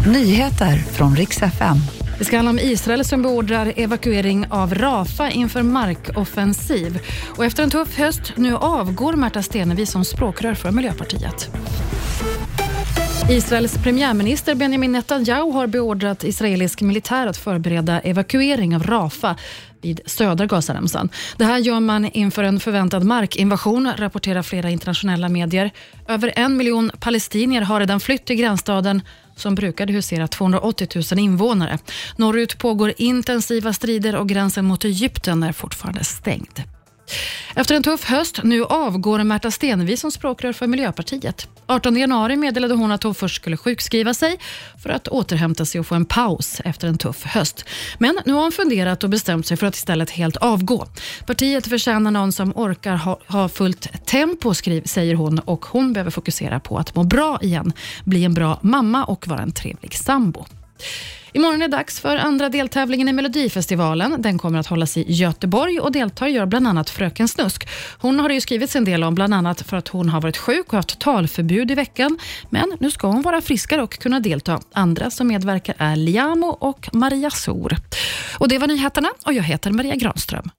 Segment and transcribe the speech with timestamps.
[0.00, 1.76] Nyheter från riks FM.
[2.18, 7.00] Det ska handla om Israel som beordrar evakuering av Rafa inför markoffensiv.
[7.36, 11.50] Och efter en tuff höst, nu avgår Märta Stenevi som språkrör för Miljöpartiet.
[13.30, 19.36] Israels premiärminister Benjamin Netanyahu har beordrat israelisk militär att förbereda evakuering av Rafa
[19.80, 21.08] vid södra Gazaremsan.
[21.36, 25.70] Det här gör man inför en förväntad markinvasion, rapporterar flera internationella medier.
[26.08, 29.02] Över en miljon palestinier har redan flytt till gränsstaden
[29.36, 31.78] som brukade husera 280 000 invånare.
[32.16, 36.73] Norrut pågår intensiva strider och gränsen mot Egypten är fortfarande stängd.
[37.54, 41.48] Efter en tuff höst, nu avgår Märta Stenevi som språkrör för Miljöpartiet.
[41.66, 44.38] 18 januari meddelade hon att hon först skulle sjukskriva sig
[44.82, 47.64] för att återhämta sig och få en paus efter en tuff höst.
[47.98, 50.86] Men nu har hon funderat och bestämt sig för att istället helt avgå.
[51.26, 56.10] Partiet förtjänar någon som orkar ha, ha fullt tempo, skriv, säger hon och hon behöver
[56.10, 57.72] fokusera på att må bra igen,
[58.04, 60.46] bli en bra mamma och vara en trevlig sambo.
[61.36, 64.22] Imorgon är det dags för andra deltävlingen i Melodifestivalen.
[64.22, 67.68] Den kommer att hållas i Göteborg och deltar gör bland annat Fröken Snusk.
[67.98, 70.36] Hon har det ju skrivits en del om, bland annat för att hon har varit
[70.36, 72.18] sjuk och haft talförbud i veckan.
[72.50, 74.60] Men nu ska hon vara friskare och kunna delta.
[74.72, 77.76] Andra som medverkar är Liamo och Maria Sor.
[78.38, 80.50] Och Det var nyheterna och jag heter Maria Granström.